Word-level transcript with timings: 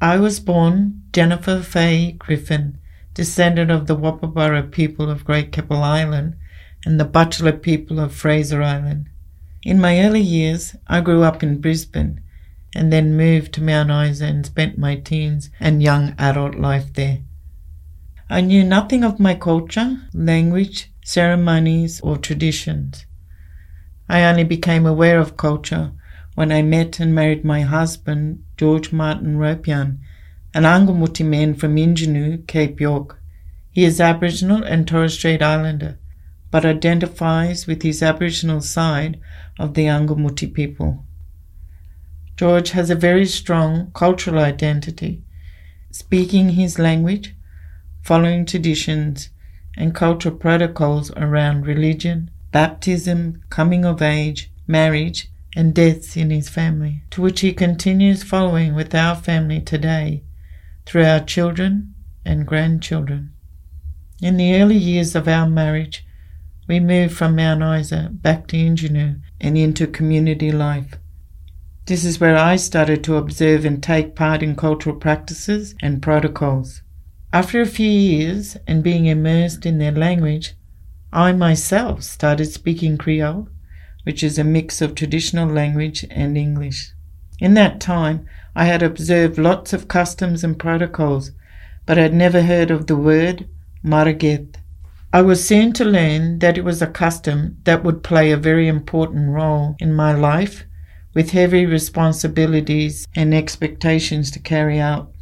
I 0.00 0.18
was 0.18 0.38
born 0.38 1.02
Jennifer 1.12 1.60
Fay 1.60 2.12
Griffin, 2.12 2.78
descendant 3.14 3.72
of 3.72 3.88
the 3.88 3.96
Woppaburra 3.96 4.70
people 4.70 5.10
of 5.10 5.24
Great 5.24 5.50
Keppel 5.50 5.82
Island 5.82 6.36
and 6.84 7.00
the 7.00 7.04
Butchulla 7.04 7.60
people 7.60 7.98
of 7.98 8.14
Fraser 8.14 8.62
Island. 8.62 9.08
In 9.64 9.80
my 9.80 10.00
early 10.00 10.20
years, 10.20 10.76
I 10.86 11.00
grew 11.00 11.24
up 11.24 11.42
in 11.42 11.60
Brisbane 11.60 12.20
and 12.76 12.92
then 12.92 13.16
moved 13.16 13.52
to 13.54 13.60
Mount 13.60 13.90
Isa 13.90 14.26
and 14.26 14.46
spent 14.46 14.78
my 14.78 14.94
teens 14.94 15.50
and 15.58 15.82
young 15.82 16.14
adult 16.16 16.54
life 16.54 16.92
there. 16.92 17.18
I 18.30 18.40
knew 18.40 18.62
nothing 18.62 19.02
of 19.02 19.18
my 19.18 19.34
culture, 19.34 19.96
language, 20.14 20.92
ceremonies, 21.02 22.00
or 22.02 22.18
traditions. 22.18 23.04
I 24.08 24.22
only 24.22 24.44
became 24.44 24.86
aware 24.86 25.18
of 25.18 25.36
culture 25.36 25.90
when 26.38 26.52
I 26.52 26.62
met 26.62 27.00
and 27.00 27.12
married 27.12 27.44
my 27.44 27.62
husband, 27.62 28.44
George 28.56 28.92
Martin 28.92 29.38
Ropeyarn, 29.38 29.98
an 30.54 30.62
Angkamuthi 30.62 31.26
man 31.26 31.52
from 31.52 31.74
Injinoo, 31.74 32.46
Cape 32.46 32.80
York. 32.80 33.18
He 33.72 33.84
is 33.84 34.00
Aboriginal 34.00 34.62
and 34.62 34.86
Torres 34.86 35.14
Strait 35.14 35.42
Islander, 35.42 35.98
but 36.52 36.64
identifies 36.64 37.66
with 37.66 37.82
his 37.82 38.04
Aboriginal 38.04 38.60
side 38.60 39.18
of 39.58 39.74
the 39.74 39.86
Angkamuthi 39.86 40.54
people. 40.54 41.04
George 42.36 42.70
has 42.70 42.88
a 42.88 42.94
very 42.94 43.26
strong 43.26 43.90
cultural 43.92 44.38
identity, 44.38 45.24
speaking 45.90 46.50
his 46.50 46.78
language, 46.78 47.34
following 48.00 48.46
traditions 48.46 49.30
and 49.76 49.92
cultural 49.92 50.36
protocols 50.36 51.10
around 51.16 51.66
religion, 51.66 52.30
baptism, 52.52 53.42
coming 53.50 53.84
of 53.84 54.00
age, 54.00 54.52
marriage, 54.68 55.32
and 55.56 55.74
deaths 55.74 56.16
in 56.16 56.30
his 56.30 56.48
family, 56.48 57.02
to 57.10 57.22
which 57.22 57.40
he 57.40 57.52
continues 57.52 58.22
following 58.22 58.74
with 58.74 58.94
our 58.94 59.14
family 59.14 59.60
today 59.60 60.22
through 60.86 61.04
our 61.04 61.20
children 61.20 61.94
and 62.24 62.46
grandchildren. 62.46 63.32
In 64.20 64.36
the 64.36 64.54
early 64.60 64.76
years 64.76 65.14
of 65.14 65.28
our 65.28 65.48
marriage, 65.48 66.04
we 66.66 66.80
moved 66.80 67.16
from 67.16 67.36
Mount 67.36 67.62
Isa 67.62 68.10
back 68.12 68.46
to 68.48 68.56
Injinoo 68.56 69.20
and 69.40 69.56
into 69.56 69.86
community 69.86 70.52
life. 70.52 70.94
This 71.86 72.04
is 72.04 72.20
where 72.20 72.36
I 72.36 72.56
started 72.56 73.02
to 73.04 73.16
observe 73.16 73.64
and 73.64 73.82
take 73.82 74.14
part 74.14 74.42
in 74.42 74.56
cultural 74.56 74.96
practices 74.96 75.74
and 75.80 76.02
protocols. 76.02 76.82
After 77.32 77.60
a 77.60 77.66
few 77.66 77.90
years 77.90 78.56
and 78.66 78.82
being 78.82 79.06
immersed 79.06 79.64
in 79.64 79.78
their 79.78 79.92
language, 79.92 80.54
I 81.12 81.32
myself 81.32 82.02
started 82.02 82.46
speaking 82.46 82.98
Creole, 82.98 83.48
which 84.08 84.22
is 84.22 84.38
a 84.38 84.42
mix 84.42 84.80
of 84.80 84.94
traditional 84.94 85.46
language 85.46 86.02
and 86.10 86.38
English. 86.38 86.94
In 87.40 87.52
that 87.52 87.78
time, 87.78 88.24
I 88.56 88.64
had 88.64 88.82
observed 88.82 89.36
lots 89.36 89.74
of 89.74 89.86
customs 89.86 90.42
and 90.42 90.58
protocols, 90.58 91.32
but 91.84 91.98
had 91.98 92.14
never 92.14 92.40
heard 92.40 92.70
of 92.70 92.86
the 92.86 92.96
word 92.96 93.46
Marigeth. 93.84 94.56
I 95.12 95.20
was 95.20 95.46
soon 95.46 95.74
to 95.74 95.84
learn 95.84 96.38
that 96.38 96.56
it 96.56 96.64
was 96.64 96.80
a 96.80 96.86
custom 96.86 97.58
that 97.64 97.84
would 97.84 98.02
play 98.02 98.32
a 98.32 98.38
very 98.38 98.66
important 98.66 99.28
role 99.28 99.76
in 99.78 99.92
my 99.92 100.14
life 100.14 100.64
with 101.12 101.32
heavy 101.32 101.66
responsibilities 101.66 103.06
and 103.14 103.34
expectations 103.34 104.30
to 104.30 104.38
carry 104.38 104.80
out. 104.80 105.12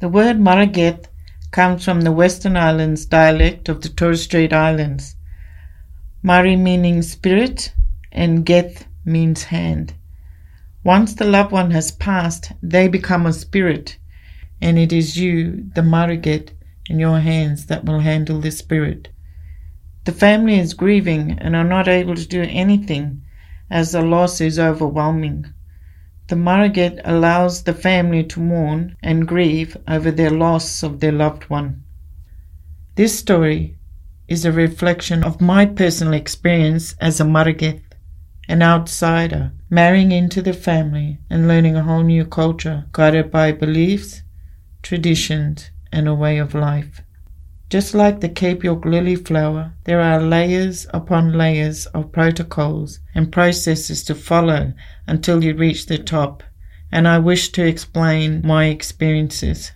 The 0.00 0.08
word 0.08 0.40
Marigeth 0.40 1.06
comes 1.52 1.84
from 1.84 2.00
the 2.00 2.10
Western 2.10 2.56
Islands 2.56 3.06
dialect 3.06 3.68
of 3.68 3.82
the 3.82 3.88
Torres 3.88 4.24
Strait 4.24 4.52
Islands. 4.52 5.14
Mari 6.20 6.56
meaning 6.56 7.00
spirit 7.02 7.72
and 8.10 8.44
Geth 8.44 8.86
means 9.04 9.44
hand. 9.44 9.94
Once 10.82 11.14
the 11.14 11.24
loved 11.24 11.52
one 11.52 11.70
has 11.70 11.92
passed, 11.92 12.50
they 12.60 12.88
become 12.88 13.24
a 13.24 13.32
spirit, 13.32 13.98
and 14.60 14.80
it 14.80 14.92
is 14.92 15.16
you, 15.16 15.70
the 15.76 15.80
Marigeth, 15.80 16.50
in 16.90 16.98
your 16.98 17.20
hands 17.20 17.66
that 17.66 17.84
will 17.84 18.00
handle 18.00 18.40
the 18.40 18.50
spirit. 18.50 19.10
The 20.06 20.12
family 20.12 20.58
is 20.58 20.74
grieving 20.74 21.38
and 21.38 21.54
are 21.54 21.62
not 21.62 21.86
able 21.86 22.16
to 22.16 22.26
do 22.26 22.42
anything 22.42 23.22
as 23.70 23.92
the 23.92 24.02
loss 24.02 24.40
is 24.40 24.58
overwhelming. 24.58 25.46
The 26.26 26.36
Marigeth 26.36 27.00
allows 27.04 27.62
the 27.62 27.74
family 27.74 28.24
to 28.24 28.40
mourn 28.40 28.96
and 29.04 29.28
grieve 29.28 29.76
over 29.86 30.10
their 30.10 30.30
loss 30.30 30.82
of 30.82 30.98
their 30.98 31.12
loved 31.12 31.44
one. 31.44 31.84
This 32.96 33.16
story 33.16 33.77
is 34.28 34.44
a 34.44 34.52
reflection 34.52 35.24
of 35.24 35.40
my 35.40 35.64
personal 35.64 36.12
experience 36.12 36.94
as 37.00 37.18
a 37.18 37.24
Marigeth, 37.24 37.82
an 38.48 38.62
outsider, 38.62 39.52
marrying 39.70 40.12
into 40.12 40.42
the 40.42 40.52
family 40.52 41.18
and 41.28 41.48
learning 41.48 41.76
a 41.76 41.82
whole 41.82 42.02
new 42.02 42.24
culture 42.24 42.84
guided 42.92 43.30
by 43.30 43.52
beliefs, 43.52 44.22
traditions, 44.82 45.70
and 45.90 46.06
a 46.06 46.14
way 46.14 46.38
of 46.38 46.54
life. 46.54 47.02
Just 47.70 47.94
like 47.94 48.20
the 48.20 48.28
Cape 48.28 48.64
York 48.64 48.84
lily 48.86 49.16
flower, 49.16 49.74
there 49.84 50.00
are 50.00 50.22
layers 50.22 50.86
upon 50.94 51.36
layers 51.36 51.84
of 51.86 52.12
protocols 52.12 53.00
and 53.14 53.30
processes 53.30 54.02
to 54.04 54.14
follow 54.14 54.72
until 55.06 55.44
you 55.44 55.54
reach 55.54 55.86
the 55.86 55.98
top, 55.98 56.42
and 56.90 57.06
I 57.06 57.18
wish 57.18 57.50
to 57.52 57.66
explain 57.66 58.40
my 58.42 58.66
experiences. 58.66 59.72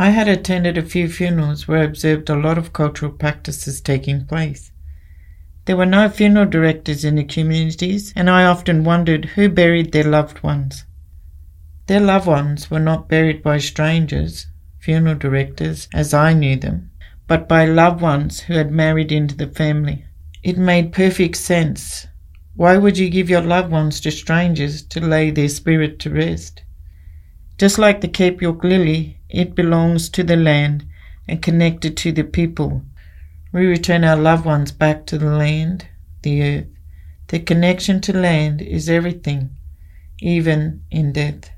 I 0.00 0.08
had 0.08 0.28
attended 0.28 0.78
a 0.78 0.82
few 0.82 1.10
funerals 1.10 1.68
where 1.68 1.80
I 1.80 1.84
observed 1.84 2.30
a 2.30 2.34
lot 2.34 2.56
of 2.56 2.72
cultural 2.72 3.12
practices 3.12 3.82
taking 3.82 4.24
place. 4.24 4.72
There 5.66 5.76
were 5.76 5.84
no 5.84 6.08
funeral 6.08 6.46
directors 6.46 7.04
in 7.04 7.16
the 7.16 7.22
communities, 7.22 8.10
and 8.16 8.30
I 8.30 8.44
often 8.44 8.82
wondered 8.82 9.26
who 9.26 9.50
buried 9.50 9.92
their 9.92 10.04
loved 10.04 10.42
ones. 10.42 10.86
Their 11.86 12.00
loved 12.00 12.26
ones 12.26 12.70
were 12.70 12.80
not 12.80 13.10
buried 13.10 13.42
by 13.42 13.58
strangers, 13.58 14.46
funeral 14.78 15.16
directors 15.16 15.86
as 15.92 16.14
I 16.14 16.32
knew 16.32 16.56
them, 16.56 16.90
but 17.26 17.46
by 17.46 17.66
loved 17.66 18.00
ones 18.00 18.40
who 18.40 18.54
had 18.54 18.72
married 18.72 19.12
into 19.12 19.36
the 19.36 19.48
family. 19.48 20.06
It 20.42 20.56
made 20.56 20.94
perfect 20.94 21.36
sense. 21.36 22.06
Why 22.56 22.78
would 22.78 22.96
you 22.96 23.10
give 23.10 23.28
your 23.28 23.42
loved 23.42 23.70
ones 23.70 24.00
to 24.00 24.10
strangers 24.10 24.80
to 24.80 25.00
lay 25.02 25.30
their 25.30 25.50
spirit 25.50 25.98
to 25.98 26.08
rest? 26.08 26.62
Just 27.58 27.78
like 27.78 28.00
the 28.00 28.08
Cape 28.08 28.40
York 28.40 28.64
lily, 28.64 29.19
it 29.30 29.54
belongs 29.54 30.08
to 30.10 30.22
the 30.22 30.36
land 30.36 30.84
and 31.28 31.42
connected 31.42 31.96
to 31.96 32.12
the 32.12 32.24
people. 32.24 32.82
We 33.52 33.66
return 33.66 34.04
our 34.04 34.16
loved 34.16 34.44
ones 34.44 34.72
back 34.72 35.06
to 35.06 35.18
the 35.18 35.30
land, 35.30 35.86
the 36.22 36.42
earth. 36.42 36.66
The 37.28 37.38
connection 37.38 38.00
to 38.02 38.12
land 38.12 38.60
is 38.60 38.88
everything, 38.88 39.50
even 40.20 40.82
in 40.90 41.12
death. 41.12 41.50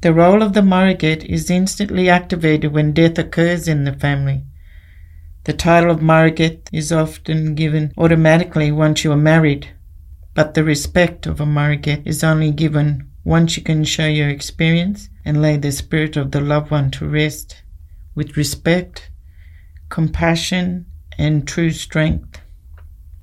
The 0.00 0.12
role 0.12 0.42
of 0.42 0.52
the 0.52 0.60
Marigeth 0.60 1.24
is 1.24 1.50
instantly 1.50 2.10
activated 2.10 2.72
when 2.72 2.92
death 2.92 3.18
occurs 3.18 3.66
in 3.66 3.84
the 3.84 3.92
family. 3.92 4.44
The 5.44 5.52
title 5.52 5.90
of 5.90 6.00
Marigeth 6.00 6.68
is 6.72 6.92
often 6.92 7.54
given 7.54 7.92
automatically 7.96 8.72
once 8.72 9.04
you 9.04 9.12
are 9.12 9.16
married, 9.16 9.68
but 10.34 10.54
the 10.54 10.64
respect 10.64 11.26
of 11.26 11.40
a 11.40 11.46
Marigeth 11.46 12.06
is 12.06 12.24
only 12.24 12.50
given 12.50 13.10
once 13.24 13.56
you 13.56 13.62
can 13.62 13.82
show 13.82 14.06
your 14.06 14.28
experience 14.28 15.08
and 15.24 15.40
lay 15.40 15.56
the 15.56 15.72
spirit 15.72 16.16
of 16.16 16.30
the 16.30 16.40
loved 16.40 16.70
one 16.70 16.90
to 16.90 17.08
rest 17.08 17.62
with 18.14 18.36
respect, 18.36 19.10
compassion, 19.88 20.86
and 21.18 21.48
true 21.48 21.70
strength. 21.70 22.40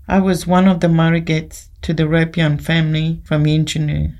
I 0.07 0.19
was 0.19 0.47
one 0.47 0.67
of 0.67 0.79
the 0.79 0.87
Marigeths 0.87 1.69
to 1.83 1.93
the 1.93 2.03
Ropeyarn 2.03 2.59
family 2.59 3.21
from 3.23 3.45
Injinoo. 3.45 4.15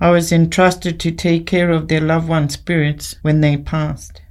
I 0.00 0.10
was 0.10 0.32
entrusted 0.32 0.98
to 1.00 1.12
take 1.12 1.46
care 1.46 1.70
of 1.70 1.88
their 1.88 2.00
loved 2.00 2.28
ones' 2.28 2.54
spirits 2.54 3.16
when 3.22 3.40
they 3.40 3.56
passed. 3.56 4.22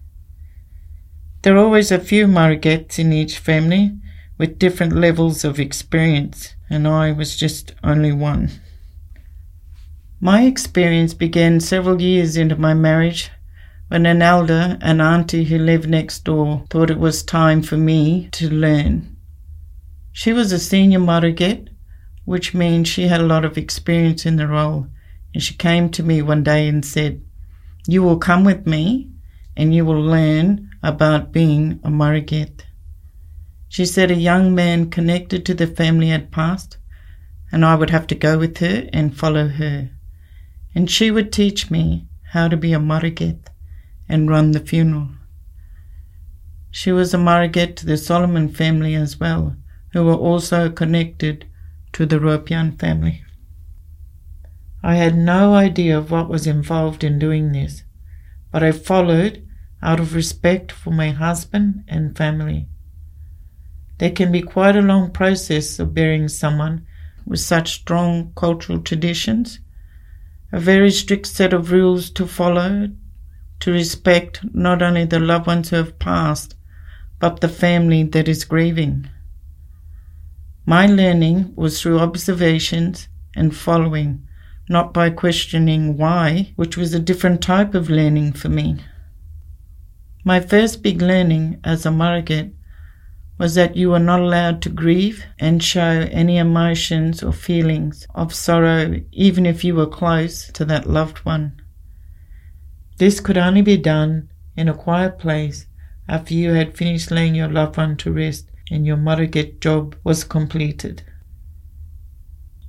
There 1.41 1.55
are 1.55 1.63
always 1.63 1.91
a 1.91 1.99
few 1.99 2.27
Marigeths 2.27 2.99
in 2.99 3.13
each 3.13 3.37
family 3.37 3.97
with 4.37 4.59
different 4.59 4.93
levels 4.93 5.43
of 5.43 5.59
experience, 5.59 6.55
and 6.69 6.87
I 6.87 7.11
was 7.11 7.37
just 7.37 7.73
only 7.83 8.11
one. 8.11 8.49
My 10.21 10.43
experience 10.43 11.13
began 11.13 11.59
several 11.59 12.01
years 12.01 12.37
into 12.37 12.55
my 12.55 12.73
marriage 12.73 13.31
when 13.89 14.05
an 14.05 14.21
elder, 14.21 14.77
an 14.81 15.01
auntie 15.01 15.43
who 15.43 15.57
lived 15.57 15.89
next 15.89 16.23
door, 16.23 16.65
thought 16.69 16.89
it 16.89 16.97
was 16.97 17.21
time 17.21 17.61
for 17.61 17.77
me 17.77 18.29
to 18.31 18.49
learn. 18.49 19.17
She 20.13 20.33
was 20.33 20.51
a 20.51 20.59
senior 20.59 20.99
Marigeth, 20.99 21.67
which 22.23 22.53
means 22.53 22.87
she 22.87 23.07
had 23.07 23.21
a 23.21 23.25
lot 23.25 23.45
of 23.45 23.57
experience 23.57 24.25
in 24.25 24.37
the 24.37 24.47
role 24.47 24.87
and 25.33 25.43
she 25.43 25.53
came 25.53 25.89
to 25.89 26.01
me 26.01 26.21
one 26.21 26.43
day 26.43 26.65
and 26.69 26.83
said, 26.83 27.21
You 27.85 28.01
will 28.01 28.17
come 28.17 28.45
with 28.45 28.65
me 28.65 29.11
and 29.57 29.75
you 29.75 29.83
will 29.83 30.01
learn 30.01 30.69
about 30.81 31.33
being 31.33 31.81
a 31.83 31.89
Marigeth. 31.89 32.61
She 33.67 33.85
said 33.85 34.09
a 34.09 34.15
young 34.15 34.55
man 34.55 34.89
connected 34.89 35.45
to 35.45 35.53
the 35.53 35.67
family 35.67 36.07
had 36.07 36.31
passed, 36.31 36.77
and 37.51 37.65
I 37.65 37.75
would 37.75 37.89
have 37.89 38.07
to 38.07 38.15
go 38.15 38.37
with 38.37 38.59
her 38.59 38.87
and 38.93 39.15
follow 39.15 39.49
her. 39.49 39.89
And 40.75 40.91
she 40.91 41.09
would 41.09 41.31
teach 41.31 41.71
me 41.71 42.07
how 42.33 42.49
to 42.49 42.57
be 42.57 42.73
a 42.73 42.79
Marigeth 42.79 43.47
and 44.07 44.29
run 44.29 44.51
the 44.51 44.59
funeral. 44.59 45.09
She 46.69 46.91
was 46.91 47.13
a 47.13 47.17
Marigeth 47.17 47.77
to 47.77 47.85
the 47.85 47.95
Solomon 47.95 48.49
family 48.49 48.93
as 48.93 49.17
well, 49.17 49.55
who 49.93 50.03
were 50.03 50.13
also 50.13 50.69
connected 50.69 51.45
to 51.93 52.05
the 52.05 52.19
Ropeyarn 52.19 52.77
family. 52.77 53.23
I 54.83 54.95
had 54.95 55.17
no 55.17 55.55
idea 55.55 55.97
of 55.97 56.11
what 56.11 56.29
was 56.29 56.45
involved 56.45 57.03
in 57.03 57.17
doing 57.17 57.53
this, 57.53 57.83
but 58.51 58.61
I 58.61 58.73
followed 58.73 59.47
out 59.81 59.99
of 59.99 60.13
respect 60.13 60.71
for 60.71 60.91
my 60.91 61.11
husband 61.11 61.85
and 61.87 62.17
family. 62.17 62.67
There 63.97 64.11
can 64.11 64.31
be 64.31 64.41
quite 64.41 64.75
a 64.75 64.81
long 64.81 65.11
process 65.11 65.79
of 65.79 65.93
burying 65.93 66.27
someone 66.27 66.85
with 67.25 67.39
such 67.39 67.73
strong 67.73 68.33
cultural 68.35 68.79
traditions, 68.79 69.59
a 70.55 70.59
very 70.59 70.89
strict 70.89 71.27
set 71.27 71.51
of 71.51 71.69
rules 71.69 72.09
to 72.09 72.25
follow 72.25 72.89
to 73.59 73.73
respect 73.73 74.39
not 74.53 74.81
only 74.81 75.03
the 75.03 75.19
loved 75.19 75.47
ones 75.47 75.69
who 75.69 75.75
have 75.75 75.99
passed, 75.99 76.55
but 77.19 77.41
the 77.41 77.49
family 77.49 78.03
that 78.03 78.29
is 78.29 78.45
grieving. 78.45 79.05
My 80.65 80.85
learning 80.85 81.53
was 81.57 81.81
through 81.81 81.99
observations 81.99 83.09
and 83.35 83.53
following, 83.53 84.25
not 84.69 84.93
by 84.93 85.09
questioning 85.09 85.97
why, 85.97 86.53
which 86.55 86.77
was 86.77 86.93
a 86.93 87.01
different 87.01 87.41
type 87.41 87.75
of 87.75 87.89
learning 87.89 88.31
for 88.31 88.47
me. 88.47 88.77
My 90.23 90.39
first 90.39 90.81
big 90.81 91.01
learning 91.01 91.59
as 91.65 91.85
a 91.85 91.89
Marigeth 91.89 92.53
was 93.37 93.55
that 93.55 93.75
you 93.75 93.89
were 93.89 93.99
not 93.99 94.21
allowed 94.21 94.61
to 94.61 94.69
grieve 94.69 95.25
and 95.39 95.61
show 95.61 96.07
any 96.11 96.37
emotions 96.37 97.21
or 97.21 97.33
feelings 97.33 98.07
of 98.15 98.33
sorrow, 98.33 99.01
even 99.11 99.45
if 99.45 99.63
you 99.63 99.75
were 99.75 99.87
close 99.87 100.47
to 100.53 100.63
that 100.63 100.89
loved 100.89 101.17
one. 101.19 101.61
This 102.97 103.19
could 103.19 103.37
only 103.37 103.61
be 103.61 103.77
done 103.77 104.29
in 104.55 104.69
a 104.69 104.73
quiet 104.73 105.19
place 105.19 105.67
after 106.07 106.33
you 106.33 106.53
had 106.53 106.77
finished 106.77 107.11
laying 107.11 107.35
your 107.35 107.49
loved 107.49 107.75
one 107.77 107.97
to 107.97 108.11
rest 108.11 108.49
and 108.71 108.85
your 108.85 108.97
Marigeth 108.97 109.59
job 109.59 109.95
was 110.03 110.23
completed. 110.23 111.03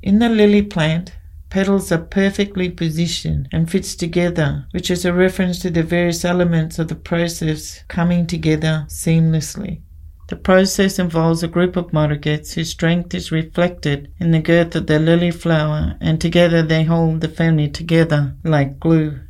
In 0.03 0.19
the 0.19 0.29
lily 0.29 0.63
plant, 0.63 1.17
petals 1.49 1.93
are 1.93 1.99
perfectly 1.99 2.71
positioned 2.71 3.49
and 3.53 3.71
fits 3.71 3.95
together, 3.95 4.67
which 4.73 4.91
is 4.91 5.05
a 5.05 5.13
reference 5.13 5.61
to 5.61 5.71
the 5.71 5.83
various 5.83 6.25
elements 6.25 6.79
of 6.79 6.89
the 6.89 6.97
process 6.97 7.85
coming 7.89 8.27
together 8.27 8.85
seamlessly. 8.89 9.83
The 10.29 10.37
process 10.37 10.99
involves 10.99 11.45
a 11.45 11.49
group 11.49 11.77
of 11.77 11.93
marigeths 11.93 12.55
whose 12.55 12.71
strength 12.71 13.15
is 13.15 13.31
reflected 13.31 14.13
in 14.19 14.33
the 14.33 14.41
girth 14.41 14.75
of 14.75 14.89
their 14.89 14.99
lily 14.99 15.31
flower, 15.31 15.97
and 16.01 16.21
together 16.21 16.63
they 16.63 16.83
hold 16.83 17.21
the 17.21 17.29
family 17.29 17.69
together 17.69 18.35
like 18.43 18.81
glue. 18.81 19.21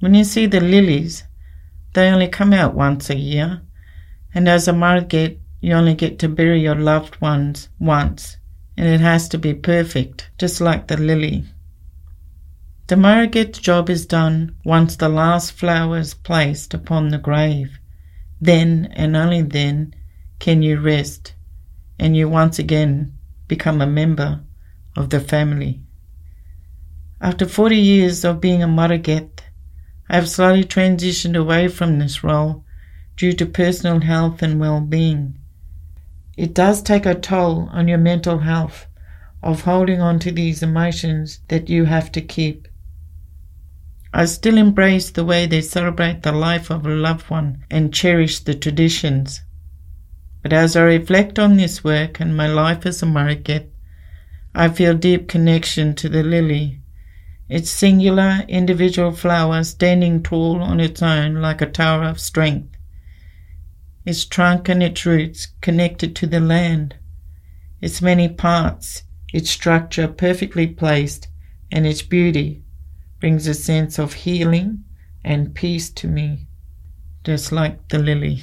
When 0.00 0.14
you 0.14 0.24
see 0.24 0.46
the 0.46 0.60
lilies, 0.60 1.22
they 1.94 2.08
only 2.08 2.26
come 2.26 2.52
out 2.52 2.74
once 2.74 3.10
a 3.10 3.16
year, 3.16 3.62
and 4.34 4.48
as 4.48 4.66
a 4.66 4.72
marigeth, 4.72 5.38
you 5.60 5.72
only 5.72 5.94
get 5.94 6.18
to 6.18 6.28
bury 6.28 6.60
your 6.60 6.74
loved 6.74 7.20
ones 7.20 7.68
once, 7.78 8.38
and 8.76 8.88
it 8.88 9.00
has 9.00 9.28
to 9.28 9.38
be 9.38 9.54
perfect, 9.54 10.30
just 10.36 10.60
like 10.60 10.88
the 10.88 10.96
lily. 10.96 11.44
The 12.88 12.96
marigeth's 12.96 13.60
job 13.60 13.88
is 13.88 14.04
done 14.04 14.56
once 14.64 14.96
the 14.96 15.08
last 15.08 15.52
flower 15.52 15.98
is 15.98 16.14
placed 16.14 16.74
upon 16.74 17.10
the 17.10 17.18
grave. 17.18 17.78
Then 18.42 18.92
and 18.96 19.14
only 19.14 19.40
then 19.42 19.94
can 20.40 20.64
you 20.64 20.80
rest 20.80 21.34
and 21.96 22.16
you 22.16 22.28
once 22.28 22.58
again 22.58 23.16
become 23.46 23.80
a 23.80 23.86
member 23.86 24.40
of 24.96 25.10
the 25.10 25.20
family. 25.20 25.80
After 27.20 27.46
40 27.46 27.76
years 27.76 28.24
of 28.24 28.40
being 28.40 28.60
a 28.60 28.66
Marigeth, 28.66 29.42
I 30.08 30.16
have 30.16 30.28
slowly 30.28 30.64
transitioned 30.64 31.36
away 31.36 31.68
from 31.68 32.00
this 32.00 32.24
role 32.24 32.64
due 33.16 33.32
to 33.34 33.46
personal 33.46 34.00
health 34.00 34.42
and 34.42 34.58
well 34.58 34.80
being. 34.80 35.38
It 36.36 36.52
does 36.52 36.82
take 36.82 37.06
a 37.06 37.14
toll 37.14 37.68
on 37.70 37.86
your 37.86 37.98
mental 37.98 38.38
health 38.38 38.88
of 39.40 39.62
holding 39.62 40.00
on 40.00 40.18
to 40.18 40.32
these 40.32 40.64
emotions 40.64 41.38
that 41.46 41.70
you 41.70 41.84
have 41.84 42.10
to 42.10 42.20
keep. 42.20 42.66
I 44.14 44.26
still 44.26 44.58
embrace 44.58 45.10
the 45.10 45.24
way 45.24 45.46
they 45.46 45.62
celebrate 45.62 46.22
the 46.22 46.32
life 46.32 46.68
of 46.68 46.84
a 46.84 46.90
loved 46.90 47.30
one 47.30 47.64
and 47.70 47.94
cherish 47.94 48.40
the 48.40 48.54
traditions. 48.54 49.40
But 50.42 50.52
as 50.52 50.76
I 50.76 50.82
reflect 50.82 51.38
on 51.38 51.56
this 51.56 51.82
work 51.82 52.20
and 52.20 52.36
my 52.36 52.46
life 52.46 52.84
as 52.84 53.02
a 53.02 53.06
Marigeth, 53.06 53.68
I 54.54 54.68
feel 54.68 54.94
deep 54.94 55.28
connection 55.28 55.94
to 55.94 56.10
the 56.10 56.22
lily, 56.22 56.80
its 57.48 57.70
singular 57.70 58.44
individual 58.48 59.12
flower 59.12 59.64
standing 59.64 60.22
tall 60.22 60.60
on 60.60 60.78
its 60.78 61.00
own 61.00 61.36
like 61.36 61.62
a 61.62 61.66
tower 61.66 62.04
of 62.04 62.20
strength, 62.20 62.76
its 64.04 64.26
trunk 64.26 64.68
and 64.68 64.82
its 64.82 65.06
roots 65.06 65.48
connected 65.62 66.14
to 66.16 66.26
the 66.26 66.40
land, 66.40 66.96
its 67.80 68.02
many 68.02 68.28
parts, 68.28 69.04
its 69.32 69.48
structure 69.48 70.06
perfectly 70.06 70.66
placed, 70.66 71.28
and 71.70 71.86
its 71.86 72.02
beauty 72.02 72.62
brings 73.22 73.46
a 73.46 73.54
sense 73.54 74.00
of 74.00 74.14
healing 74.14 74.82
and 75.22 75.54
peace 75.54 75.90
to 75.90 76.08
me, 76.08 76.48
just 77.22 77.52
like 77.52 77.86
the 77.86 77.96
lily. 77.96 78.42